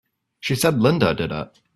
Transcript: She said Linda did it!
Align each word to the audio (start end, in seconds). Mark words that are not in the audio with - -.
She 0.39 0.55
said 0.55 0.81
Linda 0.81 1.13
did 1.13 1.31
it! 1.31 1.59